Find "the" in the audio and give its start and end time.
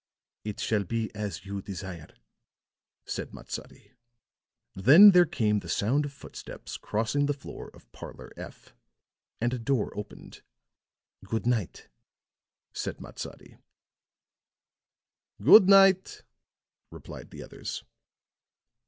5.59-5.69, 7.27-7.35, 17.29-17.43